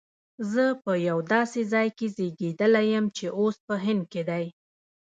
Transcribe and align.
زه 0.51 0.63
په 0.83 0.93
یو 1.07 1.17
داسي 1.33 1.61
ځای 1.73 1.87
کي 1.97 2.07
زیږېدلی 2.15 2.85
یم 2.93 3.05
چي 3.17 3.27
اوس 3.39 3.55
په 3.67 3.75
هند 3.85 4.03
کي 4.11 4.21
دی 4.29 4.45